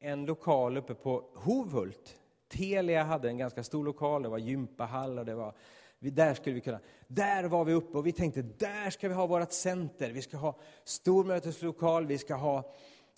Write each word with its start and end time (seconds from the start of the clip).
en 0.00 0.26
lokal 0.26 0.76
uppe 0.76 0.94
på 0.94 1.24
Hovhult. 1.34 2.16
Telia 2.48 3.02
hade 3.02 3.28
en 3.28 3.38
ganska 3.38 3.62
stor 3.62 3.84
lokal, 3.84 4.22
det 4.22 4.28
var 4.28 4.38
gympahall 4.38 5.18
och 5.18 5.24
det 5.24 5.34
var 5.34 5.54
där 5.98 6.34
skulle 6.34 6.54
vi 6.54 6.60
kunna. 6.60 6.80
Där 7.06 7.44
var 7.44 7.64
vi 7.64 7.72
uppe 7.72 7.98
och 7.98 8.06
vi 8.06 8.12
tänkte, 8.12 8.42
där 8.42 8.90
ska 8.90 9.08
vi 9.08 9.14
ha 9.14 9.26
vårt 9.26 9.52
center. 9.52 10.10
Vi 10.10 10.22
ska 10.22 10.36
ha 10.36 10.58
stor 10.84 11.24
möteslokal, 11.24 12.06
vi 12.06 12.18
ska 12.18 12.34
ha 12.34 12.72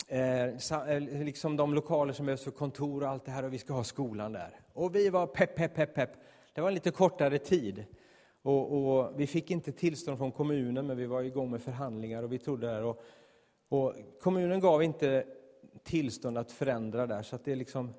eh, 0.07 0.43
eh, 0.43 1.23
liksom 1.23 1.57
de 1.57 1.73
lokaler 1.73 2.13
som 2.13 2.25
behövs 2.25 2.43
för 2.43 2.51
kontor 2.51 3.03
och 3.03 3.09
allt 3.09 3.25
det 3.25 3.31
här 3.31 3.43
och 3.43 3.53
vi 3.53 3.57
ska 3.57 3.73
ha 3.73 3.83
skolan 3.83 4.33
där. 4.33 4.59
Och 4.73 4.95
vi 4.95 5.09
var 5.09 5.27
pepp, 5.27 5.55
pepp, 5.55 5.75
pepp, 5.75 5.93
pepp. 5.95 6.09
Det 6.53 6.61
var 6.61 6.67
en 6.67 6.73
lite 6.73 6.91
kortare 6.91 7.37
tid. 7.37 7.85
Och, 8.41 8.97
och, 8.97 9.19
vi 9.19 9.27
fick 9.27 9.51
inte 9.51 9.71
tillstånd 9.71 10.17
från 10.17 10.31
kommunen, 10.31 10.87
men 10.87 10.97
vi 10.97 11.05
var 11.05 11.21
igång 11.21 11.51
med 11.51 11.61
förhandlingar 11.61 12.23
och 12.23 12.33
vi 12.33 12.39
trodde 12.39 12.67
där. 12.67 12.83
Och, 12.83 13.03
och 13.69 13.93
kommunen 14.21 14.59
gav 14.59 14.83
inte 14.83 15.25
tillstånd 15.83 16.37
att 16.37 16.51
förändra 16.51 17.07
där, 17.07 17.23
så 17.23 17.35
att 17.35 17.45
det, 17.45 17.55
liksom, 17.55 17.93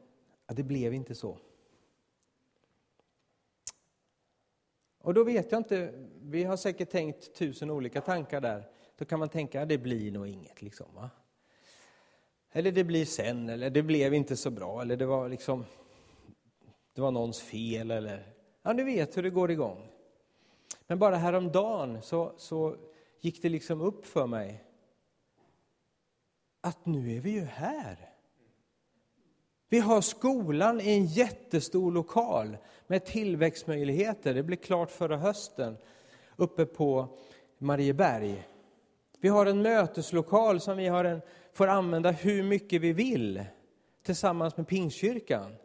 att 0.46 0.57
det 0.57 0.63
blev 0.63 0.95
inte 0.95 1.14
så. 1.14 1.39
Och 4.99 5.14
då 5.14 5.25
vet 5.25 5.53
jag 5.53 5.61
inte, 5.61 5.93
vi 6.22 6.44
har 6.44 6.57
säkert 6.57 6.91
tänkt 6.91 7.35
tusen 7.35 7.71
olika 7.71 8.00
tankar 8.00 8.41
där. 8.41 8.68
Då 8.99 9.05
kan 9.05 9.18
man 9.18 9.29
tänka, 9.29 9.63
att 9.63 9.68
det 9.68 9.79
blir 9.79 10.13
nog 10.13 10.29
inget. 10.29 10.63
Liksom, 10.63 10.86
va? 10.94 11.11
Eller 12.53 12.72
det 12.72 12.85
blir 12.85 13.05
sen, 13.05 13.49
eller 13.49 13.71
det 13.71 13.82
blev 13.82 14.14
inte 14.14 14.36
så 14.36 14.50
bra, 14.50 14.82
eller 14.82 14.96
det 14.96 15.07
var 15.07 15.29
liksom 15.29 15.64
det 16.94 17.00
var 17.00 17.11
någons 17.11 17.41
fel, 17.41 17.91
eller 17.91 18.32
ja, 18.63 18.72
ni 18.72 18.82
vet 18.82 19.16
hur 19.16 19.22
det 19.22 19.30
går 19.30 19.50
igång. 19.50 19.89
Men 20.86 20.99
bara 20.99 21.16
häromdagen 21.16 22.03
så, 22.03 22.32
så 22.36 22.77
gick 23.21 23.43
det 23.43 23.49
liksom 23.49 23.80
upp 23.80 24.07
för 24.07 24.27
mig 24.27 24.64
att 26.64 26.86
nu 26.86 27.17
är 27.17 27.21
vi 27.21 27.31
ju 27.31 27.45
här. 27.45 28.11
Vi 29.68 29.79
har 29.79 30.00
skolan 30.00 30.81
i 30.81 30.91
en 30.91 31.07
jättestor 31.07 31.93
lokal 31.93 32.56
med 32.86 33.05
tillväxtmöjligheter. 33.05 34.34
Det 34.34 34.42
blev 34.42 34.56
klart 34.56 34.91
förra 34.91 35.16
hösten 35.16 35.77
uppe 36.36 36.66
på 36.66 37.19
Marieberg. 37.58 38.48
Vi 39.20 39.28
har 39.28 39.47
en 39.47 39.62
möteslokal 39.62 40.61
som 40.61 40.77
vi 40.77 40.86
har 40.86 41.05
en, 41.05 41.20
får 41.53 41.66
använda 41.66 42.11
hur 42.11 42.42
mycket 42.42 42.81
vi 42.81 42.92
vill 42.92 43.44
tillsammans 44.03 44.56
med 44.56 44.69
Pingstkyrkan. 44.69 45.56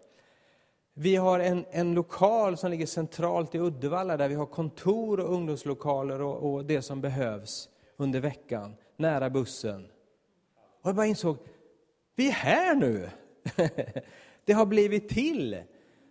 Vi 0.94 1.16
har 1.16 1.40
en, 1.40 1.66
en 1.72 1.94
lokal 1.94 2.58
som 2.58 2.72
ligger 2.72 2.86
centralt 2.86 3.56
i 3.56 3.60
Uddevalla 3.60 4.18
där 4.18 4.30
vi 4.30 4.36
har 4.36 4.46
kontor 4.46 5.20
och 5.20 5.34
ungdomslokaler 5.34 6.22
och, 6.22 6.54
och 6.54 6.66
det 6.66 6.82
som 6.82 7.02
behövs 7.02 7.70
under 7.98 8.20
veckan, 8.20 8.76
nära 8.98 9.30
bussen. 9.30 9.88
Och 10.90 10.92
jag 10.92 10.96
bara 10.96 11.08
insåg, 11.08 11.38
vi 12.16 12.28
är 12.28 12.32
här 12.32 12.76
nu! 12.76 13.10
det 14.46 14.54
har 14.54 14.66
blivit 14.66 15.10
till. 15.10 15.64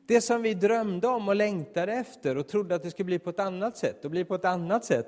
Det 0.06 0.20
som 0.20 0.42
vi 0.42 0.54
drömde 0.54 1.08
om 1.08 1.28
och 1.28 1.36
längtade 1.36 1.92
efter 1.92 2.36
och 2.36 2.48
trodde 2.48 2.74
att 2.74 2.82
det 2.82 2.90
skulle 2.90 3.04
bli 3.04 3.18
på 3.18 3.30
ett 3.30 3.40
annat 3.40 3.76
sätt 3.76 4.04
och 4.04 4.10
bli 4.10 4.24
på 4.24 4.34
ett 4.34 4.44
annat 4.44 4.84
sätt. 4.84 5.06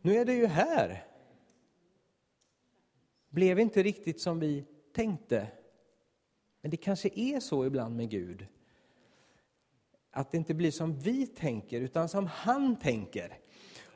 Nu 0.00 0.16
är 0.16 0.24
det 0.24 0.34
ju 0.34 0.46
här. 0.46 1.06
Blev 3.28 3.58
inte 3.58 3.82
riktigt 3.82 4.20
som 4.20 4.40
vi 4.40 4.64
tänkte. 4.94 5.46
Men 6.62 6.70
det 6.70 6.76
kanske 6.76 7.10
är 7.14 7.40
så 7.40 7.66
ibland 7.66 7.96
med 7.96 8.10
Gud. 8.10 8.46
Att 10.10 10.30
det 10.30 10.36
inte 10.36 10.54
blir 10.54 10.70
som 10.70 10.98
vi 10.98 11.26
tänker, 11.26 11.80
utan 11.80 12.08
som 12.08 12.26
han 12.26 12.78
tänker. 12.78 13.38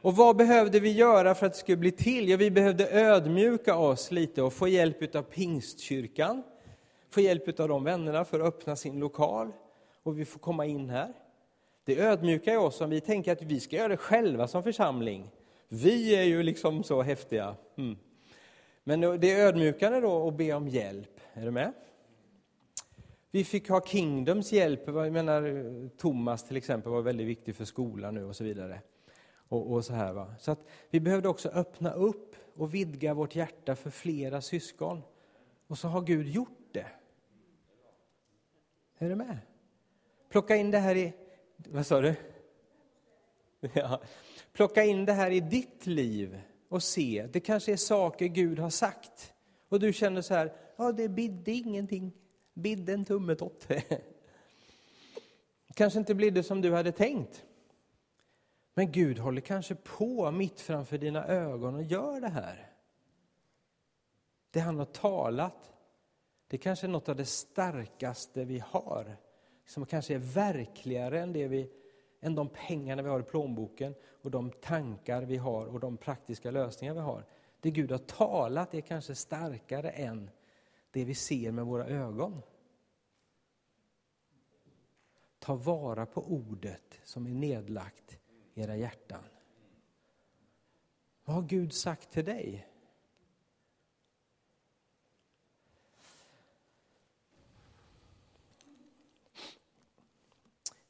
Och 0.00 0.16
vad 0.16 0.36
behövde 0.36 0.80
vi 0.80 0.92
göra 0.92 1.34
för 1.34 1.47
att 1.47 1.52
det 1.52 1.58
skulle 1.58 1.77
bli 1.77 1.91
till? 1.91 2.28
Ja, 2.28 2.36
vi 2.36 2.50
behövde 2.50 2.91
ödmjuka 2.91 3.77
oss 3.77 4.11
lite 4.11 4.42
och 4.42 4.53
få 4.53 4.69
hjälp 4.69 5.14
av 5.14 5.22
Pingstkyrkan 5.22 6.42
få 7.16 7.20
hjälp 7.20 7.61
av 7.61 7.69
de 7.69 7.84
vännerna 7.84 8.25
för 8.25 8.41
att 8.41 8.47
öppna 8.47 8.77
sin 8.77 8.98
lokal 8.98 9.53
och 10.03 10.19
vi 10.19 10.25
får 10.25 10.38
komma 10.38 10.66
in 10.66 10.91
här. 10.91 11.12
Det 11.84 11.98
ödmjukar 11.98 12.56
oss 12.56 12.80
om 12.80 12.91
vi 12.91 13.00
tänker 13.00 13.33
att 13.33 13.42
vi 13.42 13.61
ska 13.61 13.77
göra 13.77 13.88
det 13.88 13.97
själva 13.97 14.48
som 14.48 14.62
församling. 14.62 15.31
Vi 15.69 16.16
är 16.16 16.22
ju 16.22 16.42
liksom 16.42 16.82
så 16.82 17.03
häftiga. 17.03 17.56
Mm. 17.76 17.97
Men 18.84 19.00
det 19.00 19.32
är 19.32 19.47
ödmjukande 19.47 20.00
då 20.00 20.28
att 20.28 20.34
be 20.34 20.53
om 20.53 20.69
hjälp. 20.69 21.21
Är 21.32 21.44
du 21.44 21.50
med? 21.50 21.72
Vi 23.31 23.44
fick 23.44 23.69
ha 23.69 23.81
Kingdoms 23.81 24.53
hjälp. 24.53 24.82
Jag 24.87 25.12
menar, 25.12 25.88
Thomas 25.97 26.48
till 26.48 26.56
exempel 26.56 26.92
var 26.92 27.03
väldigt 27.03 27.26
viktig 27.26 27.56
för 27.56 27.65
skolan 27.65 28.15
nu 28.15 28.25
och 28.25 28.37
så 28.37 28.44
vidare. 28.44 28.81
Och, 29.49 29.73
och 29.73 29.84
så 29.84 29.93
här 29.93 30.12
va. 30.12 30.34
Så 30.39 30.53
att 30.53 30.67
vi 30.91 31.01
behövde 31.01 31.29
också 31.29 31.49
öppna 31.49 31.93
upp 31.93 32.37
och 32.55 32.75
vidga 32.75 33.15
vårt 33.15 33.37
hjärta 33.37 33.77
för 33.77 33.91
flera 33.91 34.41
syskon. 34.41 35.03
Och 35.67 35.79
så 35.79 35.89
har 35.89 36.03
Gud 36.03 36.29
gjort 36.29 36.69
det. 36.73 36.87
Är 38.99 39.09
du 39.09 39.15
med? 39.15 39.39
Plocka 40.29 40.57
in 40.57 40.71
det 40.71 40.79
här 40.79 40.95
i... 40.95 41.12
Vad 41.57 41.87
sa 41.87 42.01
du? 42.01 42.15
Ja. 43.75 44.01
Plocka 44.53 44.84
in 44.84 45.05
det 45.05 45.12
här 45.12 45.31
i 45.31 45.41
ditt 45.41 45.87
liv 45.87 46.41
och 46.69 46.83
se. 46.83 47.28
Det 47.33 47.41
kanske 47.41 47.73
är 47.73 47.77
saker 47.77 48.27
Gud 48.27 48.59
har 48.59 48.71
sagt. 48.71 49.33
Och 49.69 49.81
du 49.81 49.93
känner 49.93 50.23
så 50.23 50.34
här, 50.34 50.53
ja 50.77 50.93
det 50.93 51.09
bidde 51.09 51.53
ingenting. 51.53 52.13
Bidde 52.55 52.93
en 52.93 53.05
tummetott. 53.05 53.69
kanske 55.75 55.99
inte 55.99 56.15
blir 56.15 56.31
det 56.31 56.43
som 56.43 56.61
du 56.61 56.73
hade 56.73 56.93
tänkt. 56.93 57.46
Men 58.78 58.92
Gud 58.92 59.19
håller 59.19 59.41
kanske 59.41 59.75
på 59.75 60.31
mitt 60.31 60.60
framför 60.60 60.98
dina 60.98 61.26
ögon 61.26 61.75
och 61.75 61.82
gör 61.82 62.20
det 62.20 62.28
här. 62.28 62.72
Det 64.50 64.60
han 64.60 64.78
har 64.78 64.84
talat 64.84 65.72
det 66.48 66.59
kanske 66.59 66.86
är 66.86 66.88
något 66.88 67.09
av 67.09 67.16
det 67.16 67.25
starkaste 67.25 68.44
vi 68.44 68.59
har, 68.59 69.16
som 69.66 69.86
kanske 69.86 70.15
är 70.15 70.19
verkligare 70.19 71.20
än, 71.20 71.32
det 71.32 71.48
vi, 71.48 71.70
än 72.20 72.34
de 72.34 72.48
pengarna 72.48 73.03
vi 73.03 73.09
har 73.09 73.20
i 73.20 73.22
plånboken 73.22 73.94
och 74.22 74.31
de 74.31 74.50
tankar 74.50 75.22
vi 75.22 75.36
har 75.36 75.66
och 75.66 75.81
de 75.81 75.97
praktiska 75.97 76.50
lösningar 76.50 76.94
vi 76.94 77.00
har. 77.00 77.25
Det 77.60 77.70
Gud 77.70 77.91
har 77.91 77.98
talat 77.98 78.75
är 78.75 78.81
kanske 78.81 79.15
starkare 79.15 79.91
än 79.91 80.31
det 80.91 81.04
vi 81.04 81.15
ser 81.15 81.53
med 81.53 81.66
våra 81.66 81.86
ögon. 81.86 82.42
Ta 85.38 85.54
vara 85.54 86.06
på 86.06 86.22
ordet 86.22 87.00
som 87.04 87.26
är 87.26 87.34
nedlagt 87.34 88.19
era 88.59 88.77
hjärtan. 88.77 89.22
Vad 91.25 91.37
har 91.37 91.43
Gud 91.43 91.72
sagt 91.72 92.11
till 92.11 92.25
dig? 92.25 92.69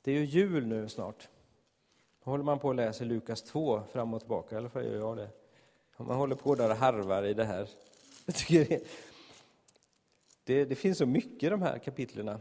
Det 0.03 0.13
är 0.13 0.15
ju 0.15 0.25
jul 0.25 0.67
nu 0.67 0.89
snart. 0.89 1.29
Då 2.25 2.31
håller 2.31 2.45
man 2.45 2.59
på 2.59 2.69
och 2.69 2.75
läser 2.75 3.05
Lukas 3.05 3.43
2 3.43 3.83
fram 3.93 4.15
och 4.15 4.21
tillbaka, 4.21 4.55
i 4.55 4.59
alla 4.59 4.69
fall 4.69 4.85
gör 4.85 4.99
jag 4.99 5.17
det. 5.17 5.31
Man 5.97 6.17
håller 6.17 6.37
på 6.37 6.55
där 6.55 6.71
och 6.71 6.77
harvar 6.77 7.23
i 7.23 7.35
det 7.35 7.45
här. 7.45 7.69
Jag 8.27 8.35
tycker 8.35 8.65
det, 8.65 8.87
det, 10.45 10.65
det 10.65 10.75
finns 10.75 10.99
så 10.99 11.07
mycket 11.07 11.43
i 11.43 11.49
de 11.49 11.63
här 11.63 11.79
kapitlerna. 11.79 12.41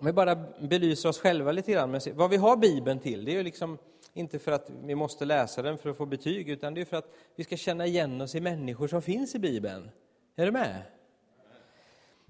Om 0.00 0.06
vi 0.06 0.12
bara 0.12 0.34
belyser 0.60 1.08
oss 1.08 1.18
själva 1.18 1.52
lite 1.52 1.72
grann. 1.72 1.90
Men 1.90 2.00
vad 2.14 2.30
vi 2.30 2.36
har 2.36 2.56
Bibeln 2.56 2.98
till, 2.98 3.24
det 3.24 3.32
är 3.32 3.34
ju 3.34 3.42
liksom 3.42 3.78
inte 4.12 4.38
för 4.38 4.52
att 4.52 4.70
vi 4.84 4.94
måste 4.94 5.24
läsa 5.24 5.62
den 5.62 5.78
för 5.78 5.90
att 5.90 5.96
få 5.96 6.06
betyg, 6.06 6.48
utan 6.48 6.74
det 6.74 6.80
är 6.80 6.84
för 6.84 6.96
att 6.96 7.12
vi 7.36 7.44
ska 7.44 7.56
känna 7.56 7.86
igen 7.86 8.20
oss 8.20 8.34
i 8.34 8.40
människor 8.40 8.88
som 8.88 9.02
finns 9.02 9.34
i 9.34 9.38
Bibeln. 9.38 9.90
Är 10.36 10.46
du 10.46 10.52
med? 10.52 10.82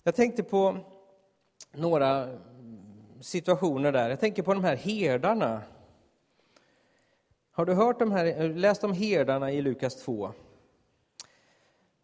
Jag 0.03 0.14
tänkte 0.14 0.42
på 0.42 0.78
några 1.72 2.38
situationer 3.20 3.92
där. 3.92 4.10
Jag 4.10 4.20
tänker 4.20 4.42
på 4.42 4.54
de 4.54 4.64
här 4.64 4.76
herdarna. 4.76 5.62
Har 7.50 7.64
du 7.64 7.72
hört 7.75 7.98
de 7.98 8.12
här, 8.12 8.48
läst 8.48 8.84
om 8.84 8.92
herdarna 8.92 9.53
i 9.53 9.62
Lukas 9.62 9.97
2? 9.97 10.32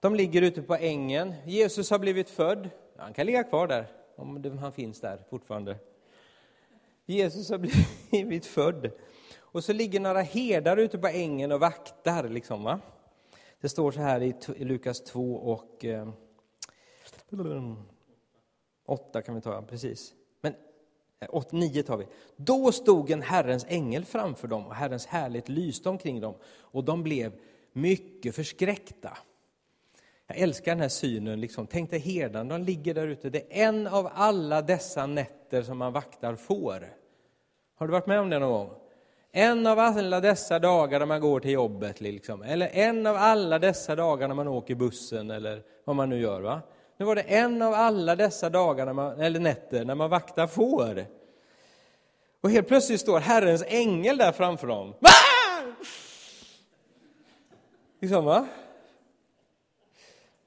De 0.01 0.15
ligger 0.15 0.43
ute 0.43 0.63
på 0.63 0.75
ängen. 0.75 1.35
Jesus 1.45 1.91
har 1.91 1.99
blivit 1.99 2.31
född. 2.31 2.71
Han 2.97 3.13
kan 3.13 3.27
ligga 3.27 3.45
kvar 3.45 3.67
där, 3.67 3.87
om 4.17 4.59
han 4.59 4.73
finns 4.73 5.01
där 5.01 5.25
fortfarande. 5.31 5.77
Jesus 7.07 7.51
har 7.51 7.59
blivit 8.11 8.47
född. 8.47 8.91
Och 9.39 9.65
så 9.65 9.73
ligger 9.73 10.01
några 10.01 10.21
herdar 10.21 10.77
ute 10.77 10.99
på 10.99 11.07
ängen 11.07 11.53
och 11.53 11.61
vaktar. 11.61 12.29
Liksom, 12.29 12.63
va? 12.63 12.81
Det 13.61 13.69
står 13.69 13.91
så 13.91 14.01
här 14.01 14.23
i 14.23 14.65
Lukas 14.65 15.01
2 15.01 15.35
och 15.35 15.85
eh, 15.85 16.09
8 18.87 19.23
kan 19.23 19.35
vi 19.35 19.41
ta, 19.41 19.63
precis. 19.63 20.15
Men 20.41 20.55
eh, 21.21 21.29
8, 21.31 21.49
9 21.53 21.83
tar 21.83 21.97
vi. 21.97 22.07
Då 22.37 22.73
stod 22.73 23.11
en 23.11 23.23
Herrens 23.23 23.67
ängel 23.69 24.05
framför 24.05 24.49
dem 24.49 24.67
och 24.67 24.75
Herrens 24.75 25.07
härlighet 25.07 25.49
lyste 25.49 25.89
omkring 25.89 26.21
dem 26.21 26.35
och 26.47 26.85
de 26.85 27.03
blev 27.03 27.33
mycket 27.73 28.35
förskräckta. 28.35 29.19
Jag 30.27 30.39
älskar 30.39 30.73
den 30.73 30.81
här 30.81 30.89
synen. 30.89 31.41
Liksom. 31.41 31.67
Tänk 31.67 31.91
dig 31.91 31.99
herdarna, 31.99 32.59
de 32.59 32.65
ligger 32.65 32.95
där 32.95 33.07
ute. 33.07 33.31
Det 33.31 33.39
är 33.39 33.69
en 33.69 33.87
av 33.87 34.11
alla 34.15 34.63
dessa 34.63 35.07
nätter 35.07 35.63
som 35.63 35.79
man 35.79 35.93
vaktar 35.93 36.37
får. 36.37 36.89
Har 37.79 37.87
du 37.87 37.93
varit 37.93 38.07
med 38.07 38.21
om 38.21 38.31
det 38.31 38.39
någon 38.39 38.51
gång? 38.51 38.71
En 39.33 39.67
av 39.67 39.79
alla 39.79 40.21
dessa 40.21 40.59
dagar 40.59 40.99
när 40.99 41.07
man 41.07 41.21
går 41.21 41.41
till 41.41 41.51
jobbet, 41.51 42.01
liksom. 42.01 42.43
eller 42.43 42.69
en 42.73 43.07
av 43.07 43.17
alla 43.17 43.59
dessa 43.59 43.97
dagar 43.97 44.29
när 44.29 44.35
man 44.35 44.49
åker 44.49 44.75
bussen, 44.75 45.31
eller 45.31 45.63
vad 45.85 45.97
man 45.97 46.11
nu 46.11 46.21
gör. 46.21 46.41
Va? 46.41 46.61
Nu 46.97 47.07
var 47.07 47.15
det 47.15 47.23
en 47.23 47.63
av 47.63 47.75
alla 47.75 48.17
dessa 48.17 48.51
dagar, 48.51 48.87
när 48.87 48.93
man, 48.93 49.21
eller 49.21 49.41
nätter, 49.41 49.85
när 49.85 49.95
man 49.95 50.11
vaktar 50.11 50.47
får. 50.47 51.07
Och 52.41 52.51
helt 52.51 52.69
plötsligt 52.69 53.01
står 53.01 53.19
Herrens 53.19 53.65
ängel 53.67 54.17
där 54.17 54.33
framför 54.33 54.67
dem. 54.67 54.95
Liksom, 58.01 58.25
va? 58.25 58.47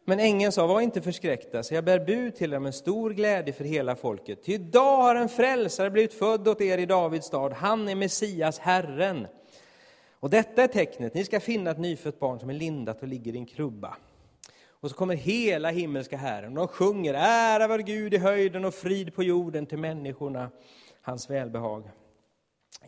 Men 0.10 0.20
ängeln 0.20 0.52
sa, 0.52 0.68
var 0.68 0.82
inte 0.82 1.02
förskräckta, 1.02 1.64
så 1.64 1.74
jag 1.74 1.84
bär 1.84 2.00
bud 2.00 2.36
till 2.36 2.54
er 2.54 2.58
om 2.58 2.66
en 2.66 2.74
stor 2.74 3.10
glädje 3.10 3.54
för 3.54 3.64
hela 3.64 3.96
folket. 3.96 4.44
Ty 4.44 4.54
idag 4.54 4.98
har 4.98 5.16
en 5.16 5.30
frälsare 5.30 5.90
blivit 5.90 6.14
född 6.14 6.48
åt 6.48 6.62
er 6.62 6.78
i 6.78 6.86
Davids 6.86 7.28
stad, 7.28 7.54
han 7.54 7.90
är 7.90 7.96
Messias, 7.96 8.60
Herren. 8.60 9.28
Och 10.20 10.30
detta 10.30 10.64
är 10.64 10.68
tecknet, 10.68 11.14
ni 11.14 11.26
ska 11.26 11.40
finna 11.40 11.72
ett 11.72 11.80
nyfött 11.80 12.20
barn 12.20 12.40
som 12.40 12.50
är 12.50 12.54
lindat 12.54 13.02
och 13.02 13.08
ligger 13.08 13.36
i 13.36 13.38
en 13.38 13.46
krubba. 13.46 13.98
Och 14.70 14.90
så 14.90 14.96
kommer 14.96 15.16
hela 15.16 15.70
himmelska 15.70 16.18
Herren, 16.18 16.54
de 16.54 16.68
sjunger 16.68 17.14
ära 17.14 17.68
var 17.68 17.80
Gud 17.80 18.14
i 18.14 18.18
höjden 18.18 18.66
och 18.66 18.74
frid 18.74 19.16
på 19.16 19.24
jorden 19.24 19.66
till 19.66 19.80
människorna, 19.80 20.50
hans 21.02 21.30
välbehag. 21.30 21.90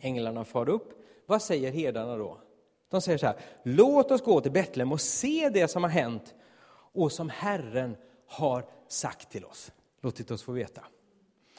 Änglarna 0.00 0.44
far 0.44 0.68
upp, 0.68 0.92
vad 1.26 1.42
säger 1.42 1.72
herdarna 1.72 2.16
då? 2.16 2.38
De 2.90 3.00
säger 3.00 3.18
så 3.18 3.26
här, 3.26 3.36
låt 3.62 4.10
oss 4.10 4.22
gå 4.22 4.40
till 4.40 4.52
Betlehem 4.52 4.92
och 4.92 5.00
se 5.00 5.50
det 5.52 5.68
som 5.68 5.82
har 5.82 5.90
hänt 5.90 6.34
och 6.94 7.12
som 7.12 7.28
Herren 7.28 7.96
har 8.26 8.64
sagt 8.88 9.30
till 9.30 9.44
oss. 9.44 9.72
Låtit 10.00 10.30
oss 10.30 10.42
få 10.42 10.52
veta. 10.52 10.80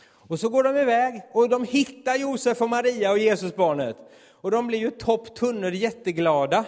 Och 0.06 0.40
så 0.40 0.50
går 0.50 0.64
de 0.64 0.78
iväg 0.78 1.22
och 1.32 1.50
de 1.50 1.64
hittar 1.64 2.16
Josef 2.16 2.62
och 2.62 2.70
Maria 2.70 3.12
och 3.12 3.18
Jesusbarnet. 3.18 3.98
Och 4.30 4.52
de 4.52 4.68
blir 4.68 4.80
ju 4.80 4.92
topptunnor 4.92 5.72
jätteglada. 5.72 6.66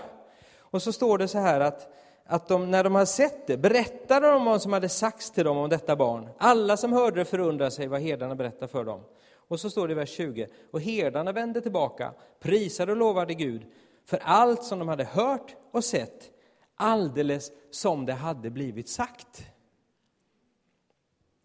Och 0.58 0.82
så 0.82 0.94
står 0.94 1.18
det 1.18 1.28
så 1.28 1.40
här 1.40 1.60
att, 1.60 1.94
att 2.26 2.48
de, 2.48 2.72
när 2.72 2.84
de 2.84 2.96
har 2.96 3.06
sett 3.06 3.48
det 3.48 3.58
berättade 3.58 4.28
de 4.28 4.46
vad 4.46 4.62
som 4.62 4.74
hade 4.74 4.90
sagts 4.90 5.32
till 5.32 5.46
dem 5.46 5.58
om 5.58 5.70
detta 5.70 5.96
barn. 5.96 6.30
Alla 6.38 6.78
som 6.78 6.94
hörde 6.94 7.20
det 7.20 7.26
förundrade 7.26 7.72
sig 7.72 7.88
vad 7.88 8.02
herdarna 8.02 8.36
berättade 8.36 8.68
för 8.68 8.84
dem. 8.84 9.02
Och 9.48 9.60
så 9.60 9.70
står 9.70 9.88
det 9.88 9.92
i 9.92 9.96
vers 9.96 10.10
20, 10.10 10.48
och 10.72 10.82
herdarna 10.82 11.32
vände 11.32 11.62
tillbaka, 11.62 12.12
prisade 12.40 12.92
och 12.92 12.98
lovade 12.98 13.34
Gud 13.34 13.62
för 14.06 14.20
allt 14.24 14.64
som 14.64 14.80
de 14.80 14.88
hade 14.88 15.04
hört 15.04 15.56
och 15.72 15.84
sett, 15.84 16.32
alldeles 16.76 17.52
som 17.72 18.06
det 18.06 18.14
hade 18.14 18.50
blivit 18.50 18.90
sagt. 18.90 19.46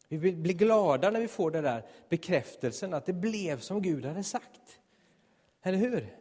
Vi 0.09 0.33
blir 0.33 0.55
glada 0.55 1.11
när 1.11 1.21
vi 1.21 1.29
får 1.29 1.51
den 1.51 1.65
där 1.65 1.87
bekräftelsen 2.09 2.95
att 2.95 3.07
det 3.07 3.13
blev 3.13 3.61
som 3.61 3.83
Gud 3.83 4.05
hade 4.05 4.25
sagt. 4.25 4.81
Eller 5.63 5.79
hur? 5.79 6.17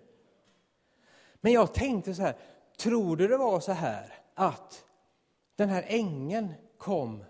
Men 1.41 1.53
jag 1.53 1.73
tänkte 1.73 2.15
så 2.15 2.21
här, 2.21 2.37
tror 2.77 3.17
du 3.17 3.27
det 3.27 3.37
var 3.37 3.59
så 3.59 3.71
här 3.71 4.13
att 4.33 4.85
den 5.55 5.69
här 5.69 5.83
ängeln 5.87 6.53
kom, 6.77 7.23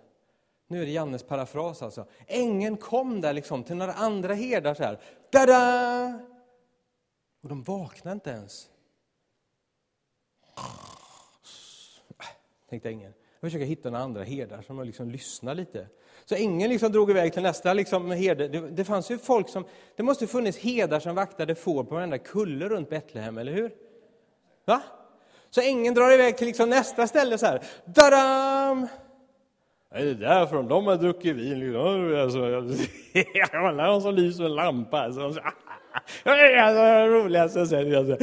nu 0.67 0.81
är 0.81 0.85
det 0.85 0.91
Jannes 0.91 1.23
parafras 1.23 1.81
alltså, 1.81 2.05
ängeln 2.27 2.77
kom 2.77 3.21
där 3.21 3.33
liksom 3.33 3.63
till 3.63 3.75
några 3.75 3.93
andra 3.93 4.33
herdar 4.33 4.73
så 4.73 4.83
här, 4.83 4.99
Tada! 5.31 6.19
Och 7.41 7.49
de 7.49 7.63
vaknade 7.63 8.13
inte 8.13 8.29
ens. 8.29 8.69
Tänkte 12.69 12.89
ängeln. 12.89 13.13
Jag 13.39 13.51
försöker 13.51 13.65
hitta 13.65 13.89
några 13.89 14.03
andra 14.03 14.23
herdar 14.23 14.61
som 14.61 14.83
liksom 14.83 15.09
lyssnar 15.09 15.55
lite. 15.55 15.87
Så 16.25 16.35
ängeln 16.35 16.71
liksom 16.71 16.91
drog 16.91 17.09
iväg 17.09 17.33
till 17.33 17.41
nästa 17.41 17.73
liksom 17.73 18.11
herde. 18.11 18.47
Det, 18.47 18.59
det 18.59 18.85
fanns 18.85 19.11
ju 19.11 19.17
folk 19.17 19.49
som, 19.49 19.65
det 19.95 20.03
måste 20.03 20.27
funnits 20.27 20.57
herdar 20.57 20.99
som 20.99 21.15
vaktade 21.15 21.55
får 21.55 21.83
på 21.83 21.95
varenda 21.95 22.17
kulle 22.17 22.69
runt 22.69 22.89
Betlehem, 22.89 23.37
eller 23.37 23.51
hur? 23.51 23.71
Va? 24.65 24.81
Så 25.49 25.61
ängeln 25.61 25.95
drar 25.95 26.11
iväg 26.11 26.37
till 26.37 26.47
liksom 26.47 26.69
nästa 26.69 27.07
ställe 27.07 27.37
så 27.37 27.45
här. 27.45 27.63
Dadam! 27.85 28.87
Vad 29.91 30.01
är 30.01 30.05
det 30.05 30.13
där 30.13 30.45
från? 30.45 30.67
De 30.67 30.87
har 30.87 30.95
druckit 30.95 31.35
vin. 31.35 31.59
Liksom. 31.59 32.15
Alltså, 32.21 32.43
alla 33.57 33.87
de 33.91 34.01
som 34.01 34.15
lyser 34.15 34.43
med 34.43 34.49
en 34.49 34.55
lampa. 34.55 34.99
Alltså, 34.99 35.19
det 36.23 36.29
är 36.29 36.73
det 36.73 37.07
roligaste 37.07 37.59
jag 37.59 37.67
sett. 37.67 37.95
Alltså. 37.95 38.17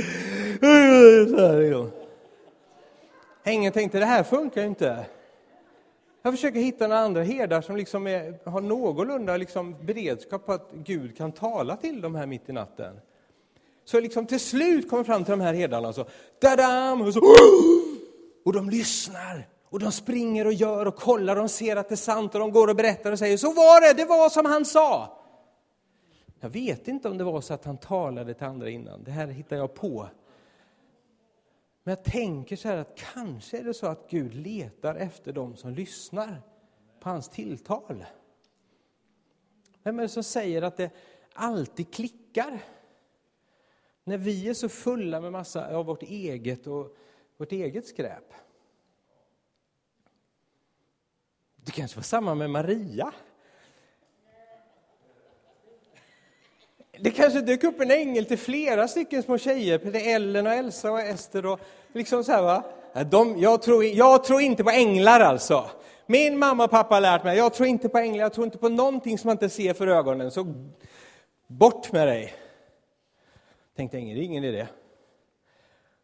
Hängen 3.46 3.60
Ängeln 3.60 3.72
tänkte, 3.72 3.98
det 3.98 4.06
här 4.06 4.22
funkar 4.22 4.60
ju 4.60 4.66
inte. 4.66 5.06
Jag 6.22 6.32
försöker 6.32 6.60
hitta 6.60 6.86
några 6.86 7.00
andra 7.00 7.22
herdar 7.22 7.60
som 7.60 7.76
liksom 7.76 8.06
är, 8.06 8.50
har 8.50 8.60
någorlunda 8.60 9.36
liksom 9.36 9.86
beredskap 9.86 10.46
på 10.46 10.52
att 10.52 10.70
Gud 10.72 11.16
kan 11.16 11.32
tala 11.32 11.76
till 11.76 12.00
dem 12.00 12.14
här 12.14 12.26
mitt 12.26 12.48
i 12.48 12.52
natten. 12.52 13.00
Så 13.84 14.00
liksom 14.00 14.26
till 14.26 14.40
slut 14.40 14.90
kommer 14.90 15.04
fram 15.04 15.24
till 15.24 15.30
de 15.30 15.40
här 15.40 15.54
herdarna 15.54 15.88
och 15.88 15.94
så, 15.94 16.04
dadam, 16.40 17.02
och, 17.02 17.14
så, 17.14 17.20
och 18.44 18.52
de 18.52 18.70
lyssnar. 18.70 19.48
Och 19.68 19.80
de 19.80 19.92
springer 19.92 20.46
och 20.46 20.52
gör 20.52 20.86
och 20.86 20.96
kollar, 20.96 21.36
de 21.36 21.48
ser 21.48 21.76
att 21.76 21.88
det 21.88 21.94
är 21.94 21.96
sant 21.96 22.34
och 22.34 22.40
de 22.40 22.50
går 22.50 22.68
och 22.68 22.76
berättar 22.76 23.12
och 23.12 23.18
säger, 23.18 23.36
så 23.36 23.52
var 23.52 23.80
det, 23.80 24.02
det 24.02 24.08
var 24.08 24.28
som 24.28 24.44
han 24.44 24.64
sa. 24.64 25.18
Jag 26.40 26.50
vet 26.50 26.88
inte 26.88 27.08
om 27.08 27.18
det 27.18 27.24
var 27.24 27.40
så 27.40 27.54
att 27.54 27.64
han 27.64 27.76
talade 27.76 28.34
till 28.34 28.46
andra 28.46 28.70
innan, 28.70 29.04
det 29.04 29.10
här 29.10 29.26
hittar 29.26 29.56
jag 29.56 29.74
på. 29.74 30.08
Men 31.86 31.92
jag 31.92 32.04
tänker 32.04 32.56
så 32.56 32.68
här 32.68 32.76
att 32.76 32.98
kanske 33.14 33.58
är 33.58 33.64
det 33.64 33.74
så 33.74 33.86
att 33.86 34.10
Gud 34.10 34.34
letar 34.34 34.94
efter 34.94 35.32
dem 35.32 35.56
som 35.56 35.74
lyssnar 35.74 36.42
på 37.00 37.08
hans 37.08 37.28
tilltal. 37.28 38.04
Vem 39.82 39.98
är 39.98 40.02
det 40.02 40.08
som 40.08 40.22
säger 40.22 40.62
att 40.62 40.76
det 40.76 40.90
alltid 41.32 41.94
klickar? 41.94 42.64
När 44.04 44.18
vi 44.18 44.48
är 44.48 44.54
så 44.54 44.68
fulla 44.68 45.20
med 45.20 45.32
massa 45.32 45.76
av 45.76 45.86
vårt 45.86 46.02
eget 46.02 46.66
och 46.66 46.96
vårt 47.36 47.52
eget 47.52 47.86
skräp. 47.86 48.32
Det 51.56 51.72
kanske 51.72 51.96
var 51.96 52.02
samma 52.02 52.34
med 52.34 52.50
Maria. 52.50 53.12
Det 57.00 57.10
kanske 57.10 57.40
dök 57.40 57.64
upp 57.64 57.80
en 57.80 57.90
ängel 57.90 58.24
till 58.24 58.38
flera 58.38 58.88
stycken 58.88 59.22
små 59.22 59.38
tjejer, 59.38 59.78
till 59.78 59.94
Ellen 59.94 60.46
och 60.46 60.52
Elsa 60.52 60.92
och 60.92 61.00
Ester 61.00 61.46
och 61.46 61.60
liksom 61.92 62.24
så 62.24 62.32
här 62.32 62.42
va. 62.42 62.64
De, 63.10 63.38
jag, 63.38 63.62
tror, 63.62 63.84
jag 63.84 64.24
tror 64.24 64.40
inte 64.40 64.64
på 64.64 64.70
änglar 64.70 65.20
alltså. 65.20 65.70
Min 66.06 66.38
mamma 66.38 66.64
och 66.64 66.70
pappa 66.70 66.94
har 66.94 67.00
lärt 67.00 67.24
mig, 67.24 67.36
jag 67.36 67.54
tror 67.54 67.68
inte 67.68 67.88
på 67.88 67.98
änglar, 67.98 68.22
jag 68.22 68.32
tror 68.32 68.44
inte 68.44 68.58
på 68.58 68.68
någonting 68.68 69.18
som 69.18 69.28
man 69.28 69.34
inte 69.34 69.48
ser 69.48 69.74
för 69.74 69.86
ögonen, 69.86 70.30
så 70.30 70.54
bort 71.46 71.92
med 71.92 72.08
dig. 72.08 72.34
Tänkte 73.76 73.96
ängeln, 73.98 74.18
det 74.18 74.24
är 74.24 74.26
ingen 74.26 74.44
idé. 74.44 74.66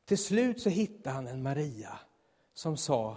Till 0.05 0.19
slut 0.19 0.61
så 0.61 0.69
hittade 0.69 1.15
han 1.15 1.27
en 1.27 1.43
Maria 1.43 1.99
som 2.55 2.77
sa, 2.77 3.17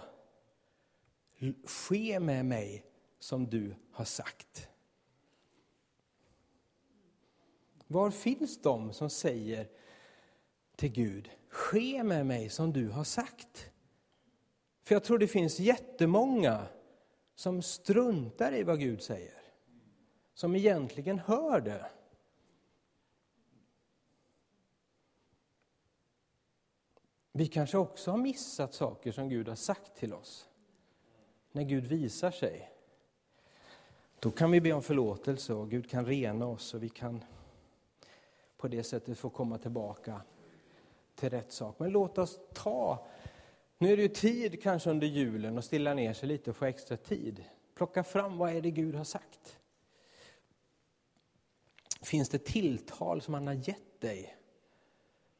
ske 1.66 2.20
med 2.20 2.44
mig 2.44 2.84
som 3.20 3.46
du 3.46 3.74
har 3.92 4.04
sagt. 4.04 4.68
Var 7.86 8.10
finns 8.10 8.62
de 8.62 8.92
som 8.92 9.10
säger 9.10 9.68
till 10.76 10.92
Gud, 10.92 11.30
ske 11.48 12.02
med 12.02 12.26
mig 12.26 12.48
som 12.48 12.72
du 12.72 12.88
har 12.88 13.04
sagt? 13.04 13.70
För 14.82 14.94
jag 14.94 15.04
tror 15.04 15.18
det 15.18 15.28
finns 15.28 15.60
jättemånga 15.60 16.66
som 17.34 17.62
struntar 17.62 18.54
i 18.54 18.62
vad 18.62 18.80
Gud 18.80 19.02
säger. 19.02 19.42
Som 20.34 20.56
egentligen 20.56 21.18
hör 21.18 21.60
det. 21.60 21.90
Vi 27.32 27.46
kanske 27.46 27.78
också 27.78 28.10
har 28.10 28.18
missat 28.18 28.74
saker 28.74 29.12
som 29.12 29.28
Gud 29.28 29.48
har 29.48 29.54
sagt 29.54 29.96
till 29.96 30.14
oss. 30.14 30.48
När 31.52 31.62
Gud 31.62 31.86
visar 31.86 32.30
sig. 32.30 32.70
Då 34.20 34.30
kan 34.30 34.50
vi 34.50 34.60
be 34.60 34.72
om 34.72 34.82
förlåtelse 34.82 35.54
och 35.54 35.70
Gud 35.70 35.90
kan 35.90 36.06
rena 36.06 36.46
oss 36.46 36.74
och 36.74 36.82
vi 36.82 36.88
kan 36.88 37.24
på 38.56 38.68
det 38.68 38.82
sättet 38.82 39.18
få 39.18 39.30
komma 39.30 39.58
tillbaka 39.58 40.20
till 41.14 41.30
rätt 41.30 41.52
sak. 41.52 41.78
Men 41.78 41.90
låt 41.90 42.18
oss 42.18 42.40
ta, 42.52 43.06
nu 43.78 43.92
är 43.92 43.96
det 43.96 44.02
ju 44.02 44.08
tid 44.08 44.62
kanske 44.62 44.90
under 44.90 45.06
julen 45.06 45.58
att 45.58 45.64
stilla 45.64 45.94
ner 45.94 46.12
sig 46.12 46.28
lite 46.28 46.50
och 46.50 46.56
få 46.56 46.64
extra 46.64 46.96
tid. 46.96 47.44
Plocka 47.74 48.04
fram 48.04 48.38
vad 48.38 48.56
är 48.56 48.60
det 48.60 48.70
Gud 48.70 48.94
har 48.94 49.04
sagt. 49.04 49.58
Finns 52.02 52.28
det 52.28 52.38
tilltal 52.38 53.22
som 53.22 53.34
han 53.34 53.46
har 53.46 53.54
gett 53.54 54.00
dig? 54.00 54.36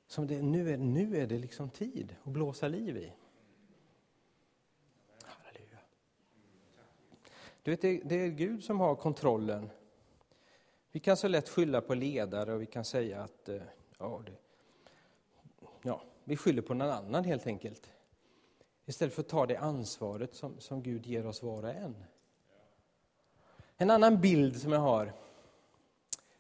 Som 0.07 0.27
det, 0.27 0.43
nu, 0.43 0.73
är, 0.73 0.77
nu 0.77 1.17
är 1.17 1.27
det 1.27 1.39
liksom 1.39 1.71
tid 1.71 2.17
att 2.23 2.33
blåsa 2.33 2.69
liv 2.69 2.97
i. 2.97 3.13
Halleluja. 5.23 5.79
Du 7.63 7.71
vet, 7.71 7.83
det, 7.83 8.01
det 8.05 8.15
är 8.15 8.29
Gud 8.29 8.65
som 8.65 8.81
har 8.81 8.95
kontrollen 8.95 9.71
vi 10.97 11.01
kan 11.01 11.17
så 11.17 11.29
lätt 11.29 11.49
skylla 11.49 11.81
på 11.81 11.95
ledare 11.95 12.53
och 12.53 12.63
vi 12.63 12.67
kan 12.67 12.85
säga 12.85 13.23
att 13.23 13.49
eh, 13.49 13.57
ja, 13.99 14.23
det, 14.27 14.33
ja, 15.83 16.03
vi 16.25 16.37
skyller 16.37 16.63
på 16.63 16.75
någon 16.75 16.91
annan 16.91 17.25
helt 17.25 17.47
enkelt. 17.47 17.91
Istället 18.87 19.15
för 19.15 19.23
att 19.23 19.29
ta 19.29 19.47
det 19.47 19.57
ansvaret 19.57 20.35
som, 20.35 20.61
som 20.61 20.83
Gud 20.83 21.07
ger 21.07 21.27
oss 21.27 21.43
var 21.43 21.63
och 21.63 21.71
en. 21.71 22.05
En 23.77 23.91
annan 23.91 24.21
bild 24.21 24.61
som 24.61 24.73
jag 24.73 24.81
har, 24.81 25.13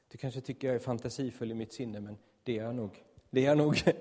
du 0.08 0.18
kanske 0.18 0.40
tycker 0.40 0.68
jag 0.68 0.74
är 0.74 0.80
fantasifull 0.80 1.50
i 1.50 1.54
mitt 1.54 1.72
sinne, 1.72 2.00
men 2.00 2.18
det 2.42 2.58
är 2.58 2.64
jag 2.64 2.74
nog. 2.74 3.04
Det 3.30 3.40
är 3.40 3.44
jag 3.44 3.58
nog. 3.58 3.82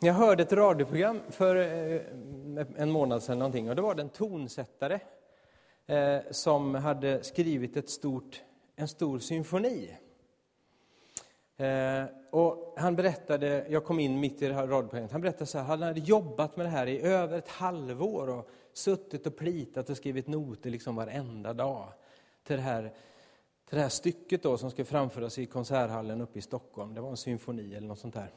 Jag 0.00 0.14
hörde 0.14 0.42
ett 0.42 0.52
radioprogram 0.52 1.20
för 1.30 1.56
eh, 1.56 2.00
en 2.76 2.90
månad 2.90 3.22
sedan 3.22 3.38
någonting, 3.38 3.68
och 3.68 3.76
det 3.76 3.82
var 3.82 4.00
en 4.00 4.08
tonsättare 4.08 5.00
eh, 5.86 6.18
som 6.30 6.74
hade 6.74 7.22
skrivit 7.24 7.76
ett 7.76 7.90
stort, 7.90 8.42
en 8.78 8.88
stor 8.88 9.18
symfoni. 9.18 9.96
Eh, 11.56 12.04
och 12.30 12.74
han 12.76 12.96
berättade, 12.96 13.66
jag 13.68 13.84
kom 13.84 14.00
in 14.00 14.20
mitt 14.20 14.42
i 14.42 14.48
det 14.48 14.54
här 14.54 14.66
radioprogrammet, 14.66 15.12
han 15.12 15.20
berättade 15.20 15.46
så 15.46 15.58
här, 15.58 15.64
han 15.64 15.82
hade 15.82 16.00
jobbat 16.00 16.56
med 16.56 16.66
det 16.66 16.70
här 16.70 16.86
i 16.86 17.00
över 17.00 17.38
ett 17.38 17.48
halvår 17.48 18.28
och 18.28 18.50
suttit 18.72 19.26
och 19.26 19.36
plitat 19.36 19.90
och 19.90 19.96
skrivit 19.96 20.26
noter 20.26 20.70
liksom 20.70 20.96
varenda 20.96 21.52
dag 21.52 21.92
till 22.46 22.56
det 22.56 22.62
här, 22.62 22.82
till 23.68 23.76
det 23.76 23.82
här 23.82 23.88
stycket 23.88 24.42
då 24.42 24.58
som 24.58 24.70
skulle 24.70 24.84
framföras 24.84 25.38
i 25.38 25.46
konserthallen 25.46 26.20
uppe 26.20 26.38
i 26.38 26.42
Stockholm. 26.42 26.94
Det 26.94 27.00
var 27.00 27.10
en 27.10 27.16
symfoni 27.16 27.74
eller 27.74 27.88
något 27.88 27.98
sånt 27.98 28.14
där. 28.14 28.30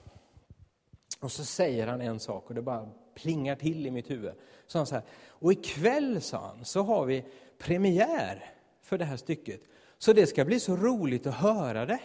Och 1.20 1.32
så 1.32 1.44
säger 1.44 1.88
han 1.88 2.02
en 2.02 2.20
sak 2.20 2.50
och 2.50 2.56
det 2.56 2.62
bara 2.62 2.90
plingar 3.16 3.56
till 3.56 3.88
i 3.88 3.92
mitt 3.92 4.10
huvud. 4.10 4.34
Så 4.68 4.78
han 4.78 4.86
så 4.86 4.96
här, 4.96 5.04
och 5.28 5.52
ikväll, 5.52 6.22
sa 6.22 6.38
han, 6.38 6.66
så 6.66 6.82
har 6.82 7.06
vi 7.06 7.26
premiär 7.58 8.54
för 8.82 8.98
det 8.98 9.06
här 9.06 9.18
stycket. 9.18 9.62
Så 10.02 10.14
det 10.14 10.28
ska 10.28 10.46
bli 10.46 10.60
så 10.60 10.76
roligt 10.76 11.28
att 11.28 11.34
höra 11.34 11.86
det. 11.86 12.00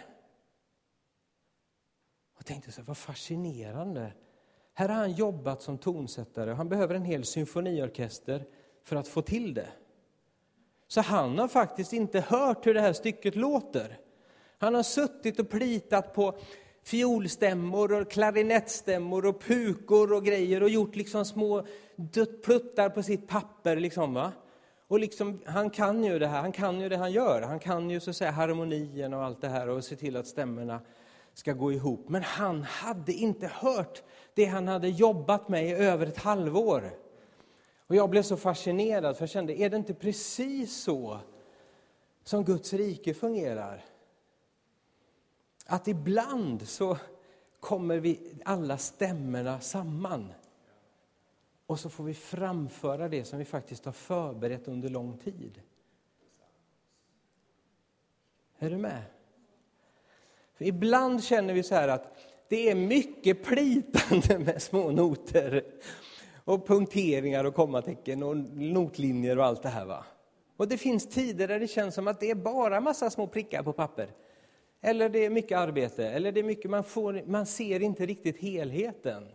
Jag 2.37 2.47
tänkte 2.47 2.73
så 2.73 2.81
här, 2.81 2.87
vad 2.87 2.97
fascinerande. 2.97 4.12
Här 4.75 4.88
har 4.88 4.97
han 4.97 5.12
jobbat 5.12 5.62
som 5.62 5.79
tonsättare 5.79 6.50
och 6.50 6.57
han 6.57 6.69
behöver 6.69 6.95
en 6.95 7.05
hel 7.05 7.25
symfoniorkester 7.25 8.45
för 8.85 8.97
att 8.97 9.09
få 9.09 9.23
till 9.23 9.55
det. 9.55 9.69
Så 10.88 11.00
han 11.00 11.38
har 11.38 11.49
faktiskt 11.49 11.93
inte 11.93 12.21
hört 12.21 12.67
hur 12.67 12.75
det 12.75 12.81
här 12.81 12.93
stycket 12.93 13.37
låter. 13.37 13.99
Han 14.59 14.75
har 14.75 14.83
suttit 14.83 15.41
och 15.41 15.50
plitat 15.50 16.15
på 16.15 16.38
fiolstämmor 16.83 17.93
och 17.93 18.11
klarinettstämmor 18.11 19.26
och 19.26 19.43
pukor 19.43 20.12
och 20.12 20.25
grejer 20.25 20.62
och 20.62 20.69
gjort 20.69 20.97
liksom 20.97 21.25
små 21.25 21.67
pluttar 22.45 22.88
på 22.88 23.03
sitt 23.03 23.29
papper. 23.29 23.76
Liksom, 23.76 24.15
va? 24.15 24.33
Och 24.88 25.00
liksom, 25.00 25.40
han 25.47 25.71
kan 25.71 26.05
ju 26.05 26.19
det 26.19 26.26
här, 26.26 26.40
han 26.40 26.52
kan 26.52 26.81
ju 26.81 26.88
det 26.88 26.97
han 26.97 27.12
gör. 27.12 27.43
Han 27.43 27.59
kan 27.59 27.90
ju 27.90 28.00
så 28.00 28.11
att 28.11 28.16
säga 28.16 28.31
harmonien 28.31 29.14
och 29.14 29.25
allt 29.25 29.40
det 29.40 29.49
här 29.49 29.69
och 29.69 29.85
se 29.85 29.97
till 29.97 30.16
att 30.16 30.26
stämmorna 30.26 30.81
ska 31.35 31.52
gå 31.52 31.73
ihop. 31.73 32.09
Men 32.09 32.23
han 32.23 32.62
hade 32.62 33.12
inte 33.12 33.47
hört 33.47 34.02
det 34.35 34.45
han 34.45 34.69
hade 34.69 34.88
jobbat 34.88 35.49
med 35.49 35.66
i 35.69 35.73
över 35.73 36.07
ett 36.07 36.19
halvår. 36.19 36.90
Och 37.87 37.97
jag 37.97 38.11
blev 38.11 38.23
så 38.23 38.37
fascinerad 38.37 39.16
för 39.16 39.23
jag 39.23 39.31
kände, 39.31 39.61
är 39.61 39.71
det 39.71 39.76
inte 39.76 39.95
precis 39.95 40.83
så 40.83 41.19
som 42.25 42.45
Guds 42.45 42.73
rike 42.73 43.14
fungerar? 43.14 43.85
Att 45.66 45.88
ibland 45.88 46.69
så 46.69 46.99
kommer 47.61 47.99
vi 47.99 48.35
alla 48.45 48.78
stämmorna 48.78 49.61
samman. 49.61 50.33
Och 51.66 51.80
så 51.80 51.90
får 51.90 52.04
vi 52.04 52.14
framföra 52.14 53.08
det 53.08 53.25
som 53.25 53.38
vi 53.38 53.44
faktiskt 53.44 53.85
har 53.85 53.92
förberett 53.92 54.68
under 54.68 54.88
lång 54.88 55.18
tid. 55.18 55.62
Är 58.58 58.70
du 58.70 58.76
med? 58.76 59.02
För 60.54 60.64
ibland 60.64 61.25
känner 61.25 61.54
vi 61.54 61.62
så 61.62 61.75
här 61.75 61.88
att 61.88 62.16
det 62.49 62.70
är 62.70 62.75
mycket 62.75 63.44
plitande 63.44 64.38
med 64.38 64.62
små 64.62 64.90
noter 64.90 65.64
och 66.44 66.66
punkteringar 66.66 67.44
och 67.44 67.54
kommatecken 67.54 68.23
och 68.23 68.37
notlinjer 68.37 69.38
och 69.38 69.44
allt 69.44 69.62
det 69.62 69.68
här. 69.68 69.85
Va? 69.85 70.04
Och 70.56 70.68
det 70.68 70.78
finns 70.78 71.08
tider 71.08 71.49
där 71.49 71.61
det 71.61 71.68
känns 71.68 71.94
som 71.94 72.08
att 72.08 72.20
det 72.20 72.30
är 72.30 72.35
bara 72.35 72.80
massa 72.80 73.11
små 73.11 73.26
prickar 73.26 73.62
på 73.62 73.73
papper. 73.73 74.08
Eller 74.80 75.08
det 75.08 75.25
är 75.25 75.30
mycket 75.30 75.58
arbete, 75.58 76.08
eller 76.08 76.32
det 76.32 76.40
är 76.40 76.44
mycket, 76.44 76.70
man, 76.70 76.85
får, 76.85 77.23
man 77.26 77.46
ser 77.46 77.82
inte 77.82 78.06
riktigt 78.06 78.38
helheten. 78.38 79.28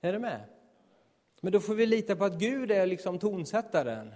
Är 0.00 0.12
du 0.12 0.18
med? 0.18 0.40
Men 1.46 1.52
då 1.52 1.60
får 1.60 1.74
vi 1.74 1.86
lita 1.86 2.16
på 2.16 2.24
att 2.24 2.38
Gud 2.38 2.70
är 2.70 2.86
liksom 2.86 3.18
tonsättaren. 3.18 4.14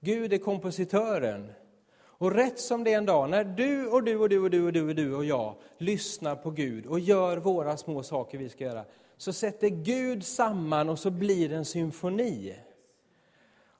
Gud 0.00 0.32
är 0.32 0.38
kompositören. 0.38 1.52
Och 1.96 2.32
rätt 2.32 2.60
som 2.60 2.84
det 2.84 2.92
är 2.92 2.98
en 2.98 3.06
dag, 3.06 3.30
när 3.30 3.44
du 3.44 3.86
och 3.86 4.04
du 4.04 4.16
och 4.16 4.28
du 4.28 4.38
och 4.38 4.50
du 4.50 4.66
och 4.66 4.72
du 4.72 4.88
och 4.88 4.94
du 4.94 5.14
och 5.14 5.24
jag 5.24 5.54
lyssnar 5.78 6.36
på 6.36 6.50
Gud 6.50 6.86
och 6.86 7.00
gör 7.00 7.36
våra 7.36 7.76
små 7.76 8.02
saker 8.02 8.38
vi 8.38 8.48
ska 8.48 8.64
göra, 8.64 8.84
så 9.16 9.32
sätter 9.32 9.68
Gud 9.68 10.24
samman 10.24 10.88
och 10.88 10.98
så 10.98 11.10
blir 11.10 11.48
det 11.48 11.56
en 11.56 11.64
symfoni. 11.64 12.54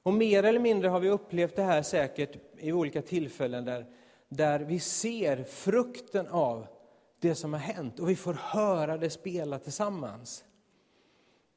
Och 0.03 0.13
mer 0.13 0.43
eller 0.43 0.59
mindre 0.59 0.87
har 0.87 0.99
vi 0.99 1.09
upplevt 1.09 1.55
det 1.55 1.63
här 1.63 1.81
säkert 1.81 2.37
i 2.57 2.71
olika 2.71 3.01
tillfällen 3.01 3.65
där 3.65 3.85
där 4.29 4.59
vi 4.59 4.79
ser 4.79 5.43
frukten 5.43 6.27
av 6.27 6.67
det 7.19 7.35
som 7.35 7.53
har 7.53 7.59
hänt 7.59 7.99
och 7.99 8.09
vi 8.09 8.15
får 8.15 8.33
höra 8.33 8.97
det 8.97 9.09
spela 9.09 9.59
tillsammans. 9.59 10.43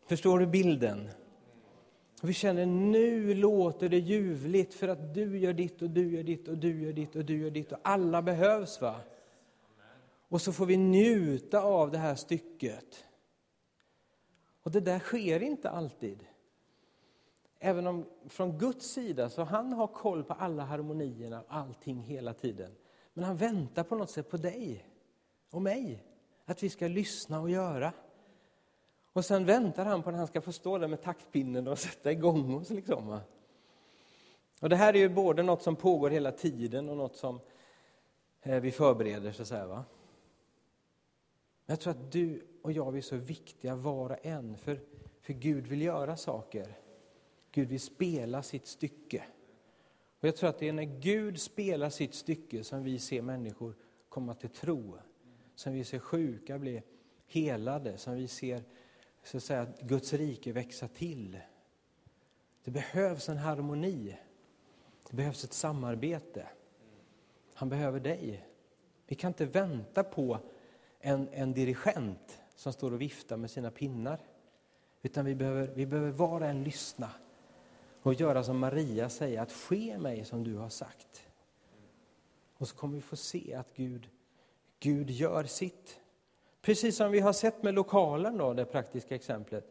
Förstår 0.08 0.38
du 0.38 0.46
bilden? 0.46 1.08
Och 2.22 2.28
vi 2.28 2.32
känner 2.32 2.66
nu 2.66 3.34
låter 3.34 3.88
det 3.88 3.98
ljuvligt 3.98 4.74
för 4.74 4.88
att 4.88 5.14
du 5.14 5.38
gör 5.38 5.52
ditt 5.52 5.82
och 5.82 5.90
du 5.90 6.10
gör 6.10 6.22
ditt 6.22 6.48
och 6.48 6.58
du 6.58 6.82
gör 6.82 6.92
ditt 6.92 7.16
och 7.16 7.24
du 7.24 7.38
gör 7.38 7.50
ditt 7.50 7.72
och 7.72 7.78
alla 7.82 8.22
behövs. 8.22 8.80
va? 8.80 9.00
Och 10.28 10.40
så 10.40 10.52
får 10.52 10.66
vi 10.66 10.76
njuta 10.76 11.62
av 11.62 11.90
det 11.90 11.98
här 11.98 12.14
stycket. 12.14 13.04
Och 14.62 14.70
det 14.70 14.80
där 14.80 14.98
sker 14.98 15.42
inte 15.42 15.70
alltid. 15.70 16.26
Även 17.58 17.86
om 17.86 18.06
från 18.28 18.58
Guds 18.58 18.86
sida 18.86 19.30
så 19.30 19.42
han 19.42 19.72
har 19.72 19.86
koll 19.86 20.24
på 20.24 20.32
alla 20.32 20.64
harmonierna 20.64 21.40
och 21.40 21.54
allting 21.54 22.00
hela 22.00 22.34
tiden. 22.34 22.74
Men 23.14 23.24
han 23.24 23.36
väntar 23.36 23.84
på 23.84 23.96
något 23.96 24.10
sätt 24.10 24.30
på 24.30 24.36
dig 24.36 24.84
och 25.50 25.62
mig. 25.62 26.04
Att 26.44 26.62
vi 26.62 26.70
ska 26.70 26.88
lyssna 26.88 27.40
och 27.40 27.50
göra. 27.50 27.92
Och 29.18 29.24
sen 29.24 29.44
väntar 29.44 29.84
han 29.84 30.02
på 30.02 30.10
att 30.10 30.16
han 30.16 30.26
ska 30.26 30.40
få 30.40 30.52
stå 30.52 30.78
där 30.78 30.88
med 30.88 31.02
taktpinnen 31.02 31.68
och 31.68 31.78
sätta 31.78 32.12
igång 32.12 32.54
oss. 32.54 32.70
Liksom. 32.70 33.18
Och 34.60 34.68
det 34.68 34.76
här 34.76 34.94
är 34.94 34.98
ju 34.98 35.08
både 35.08 35.42
något 35.42 35.62
som 35.62 35.76
pågår 35.76 36.10
hela 36.10 36.32
tiden 36.32 36.88
och 36.88 36.96
något 36.96 37.16
som 37.16 37.40
eh, 38.42 38.60
vi 38.60 38.70
förbereder. 38.70 39.32
Så 39.32 39.42
att 39.42 39.48
säga, 39.48 39.66
va? 39.66 39.84
Jag 41.66 41.80
tror 41.80 41.90
att 41.90 42.12
du 42.12 42.46
och 42.62 42.72
jag 42.72 42.96
är 42.96 43.00
så 43.00 43.16
viktiga 43.16 43.76
var 43.76 44.10
och 44.10 44.26
en, 44.26 44.56
för, 44.56 44.80
för 45.20 45.32
Gud 45.32 45.66
vill 45.66 45.82
göra 45.82 46.16
saker. 46.16 46.78
Gud 47.52 47.68
vill 47.68 47.80
spela 47.80 48.42
sitt 48.42 48.66
stycke. 48.66 49.24
Och 50.20 50.28
jag 50.28 50.36
tror 50.36 50.50
att 50.50 50.58
det 50.58 50.68
är 50.68 50.72
när 50.72 51.00
Gud 51.00 51.40
spelar 51.40 51.90
sitt 51.90 52.14
stycke 52.14 52.64
som 52.64 52.84
vi 52.84 52.98
ser 52.98 53.22
människor 53.22 53.74
komma 54.08 54.34
till 54.34 54.50
tro. 54.50 54.98
Som 55.54 55.72
vi 55.72 55.84
ser 55.84 55.98
sjuka 55.98 56.58
bli 56.58 56.82
helade, 57.26 57.98
som 57.98 58.14
vi 58.14 58.28
ser 58.28 58.62
så 59.22 59.36
att 59.36 59.42
säga, 59.42 59.66
Guds 59.80 60.12
rike 60.12 60.52
växa 60.52 60.88
till. 60.88 61.40
Det 62.64 62.70
behövs 62.70 63.28
en 63.28 63.38
harmoni. 63.38 64.18
Det 65.10 65.16
behövs 65.16 65.44
ett 65.44 65.52
samarbete. 65.52 66.46
Han 67.54 67.68
behöver 67.68 68.00
dig. 68.00 68.46
Vi 69.06 69.14
kan 69.14 69.28
inte 69.28 69.46
vänta 69.46 70.04
på 70.04 70.38
en, 71.00 71.28
en 71.32 71.52
dirigent 71.52 72.40
som 72.54 72.72
står 72.72 72.92
och 72.92 73.00
viftar 73.00 73.36
med 73.36 73.50
sina 73.50 73.70
pinnar. 73.70 74.20
Utan 75.02 75.24
vi 75.24 75.34
behöver, 75.34 75.66
vi 75.66 75.86
behöver 75.86 76.10
var 76.10 76.40
och 76.40 76.46
en 76.46 76.64
lyssna 76.64 77.10
och 78.02 78.14
göra 78.14 78.44
som 78.44 78.58
Maria 78.58 79.08
säger, 79.08 79.40
att 79.40 79.52
ske 79.52 79.98
mig 79.98 80.24
som 80.24 80.44
du 80.44 80.56
har 80.56 80.68
sagt. 80.68 81.22
Och 82.56 82.68
så 82.68 82.76
kommer 82.76 82.94
vi 82.94 83.02
få 83.02 83.16
se 83.16 83.54
att 83.54 83.76
Gud, 83.76 84.08
Gud 84.80 85.10
gör 85.10 85.44
sitt. 85.44 86.00
Precis 86.62 86.96
som 86.96 87.12
vi 87.12 87.20
har 87.20 87.32
sett 87.32 87.62
med 87.62 87.74
lokalen, 87.74 88.38
då, 88.38 88.54
det 88.54 88.64
praktiska 88.64 89.14
exemplet. 89.14 89.64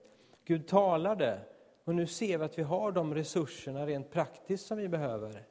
Gud 0.46 0.67
talade 0.67 1.41
och 1.84 1.96
nu 1.96 2.08
ser 2.08 2.38
vi 2.38 2.44
att 2.44 2.58
vi 2.58 2.63
har 2.63 2.91
de 2.91 3.15
resurserna 3.15 3.88
rent 3.88 4.12
praktiskt 4.12 4.67
som 4.67 4.77
vi 4.77 4.88
behöver. 4.88 5.44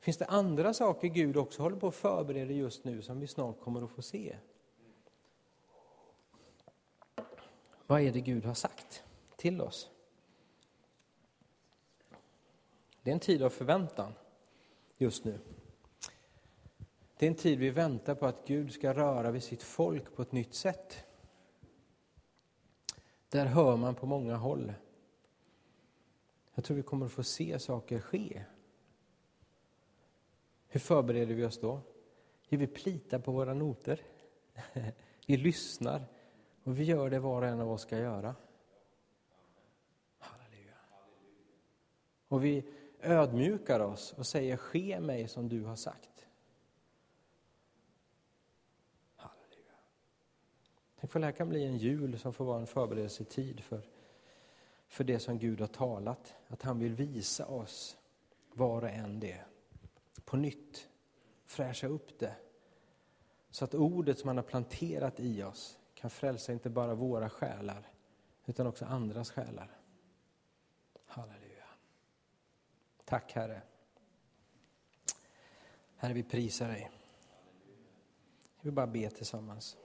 Finns 0.00 0.16
det 0.16 0.26
andra 0.26 0.74
saker 0.74 1.08
Gud 1.08 1.36
också 1.36 1.62
håller 1.62 1.76
på 1.76 1.88
att 1.88 1.94
förbereda 1.94 2.52
just 2.52 2.84
nu 2.84 3.02
som 3.02 3.20
vi 3.20 3.26
snart 3.26 3.60
kommer 3.60 3.82
att 3.82 3.90
få 3.90 4.02
se? 4.02 4.36
Vad 7.86 8.00
är 8.00 8.12
det 8.12 8.20
Gud 8.20 8.44
har 8.44 8.54
sagt 8.54 9.04
till 9.36 9.60
oss? 9.60 9.90
Det 13.02 13.10
är 13.10 13.14
en 13.14 13.20
tid 13.20 13.42
av 13.42 13.50
förväntan 13.50 14.12
just 14.96 15.24
nu. 15.24 15.38
Det 17.20 17.26
är 17.26 17.30
en 17.30 17.36
tid 17.36 17.58
vi 17.58 17.70
väntar 17.70 18.14
på 18.14 18.26
att 18.26 18.46
Gud 18.46 18.72
ska 18.72 18.94
röra 18.94 19.30
vid 19.30 19.42
sitt 19.42 19.62
folk 19.62 20.14
på 20.14 20.22
ett 20.22 20.32
nytt 20.32 20.54
sätt. 20.54 21.06
Där 23.28 23.46
hör 23.46 23.76
man 23.76 23.94
på 23.94 24.06
många 24.06 24.36
håll. 24.36 24.72
Jag 26.54 26.64
tror 26.64 26.76
vi 26.76 26.82
kommer 26.82 27.06
att 27.06 27.12
få 27.12 27.22
se 27.22 27.58
saker 27.58 28.00
ske. 28.00 28.44
Hur 30.68 30.80
förbereder 30.80 31.34
vi 31.34 31.44
oss 31.44 31.60
då? 31.60 31.80
Jo, 32.48 32.58
vi 32.58 32.66
plitar 32.66 33.18
på 33.18 33.32
våra 33.32 33.54
noter. 33.54 34.00
Vi 35.26 35.36
lyssnar 35.36 36.06
och 36.64 36.78
vi 36.78 36.84
gör 36.84 37.10
det 37.10 37.18
var 37.18 37.42
och 37.42 37.48
en 37.48 37.60
av 37.60 37.70
oss 37.70 37.82
ska 37.82 37.98
göra. 37.98 38.34
Halleluja. 40.18 40.74
Och 42.28 42.44
vi 42.44 42.64
ödmjukar 43.00 43.80
oss 43.80 44.12
och 44.12 44.26
säger 44.26 44.56
ske 44.56 45.00
mig 45.00 45.28
som 45.28 45.48
du 45.48 45.64
har 45.64 45.76
sagt. 45.76 46.26
Halleluja. 49.16 49.74
Tänk 51.00 51.12
för 51.12 51.20
det 51.20 51.26
här 51.26 51.32
kan 51.32 51.48
bli 51.48 51.64
en 51.64 51.76
jul 51.76 52.18
som 52.18 52.32
får 52.32 52.44
vara 52.44 52.60
en 52.60 52.66
förberedelsetid 52.66 53.60
för, 53.60 53.82
för 54.88 55.04
det 55.04 55.18
som 55.18 55.38
Gud 55.38 55.60
har 55.60 55.66
talat. 55.66 56.34
Att 56.48 56.62
han 56.62 56.78
vill 56.78 56.94
visa 56.94 57.46
oss 57.46 57.96
var 58.52 58.82
och 58.82 58.90
en 58.90 59.20
det. 59.20 59.44
På 60.24 60.36
nytt. 60.36 60.88
Fräscha 61.44 61.86
upp 61.86 62.18
det. 62.18 62.36
Så 63.50 63.64
att 63.64 63.74
ordet 63.74 64.18
som 64.18 64.28
han 64.28 64.36
har 64.36 64.44
planterat 64.44 65.20
i 65.20 65.42
oss 65.42 65.78
kan 65.94 66.10
frälsa 66.10 66.52
inte 66.52 66.70
bara 66.70 66.94
våra 66.94 67.30
själar, 67.30 67.90
utan 68.46 68.66
också 68.66 68.84
andras 68.84 69.30
själar. 69.30 69.76
Halleluja. 71.06 71.64
Tack 73.04 73.32
Herre. 73.32 73.62
Herre, 75.96 76.12
vi 76.12 76.22
prisar 76.22 76.68
dig. 76.68 76.90
Vi 78.60 78.68
vill 78.68 78.72
bara 78.72 78.86
be 78.86 79.10
tillsammans. 79.10 79.76